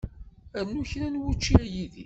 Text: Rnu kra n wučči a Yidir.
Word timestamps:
Rnu 0.65 0.81
kra 0.89 1.07
n 1.09 1.15
wučči 1.21 1.53
a 1.61 1.63
Yidir. 1.73 1.99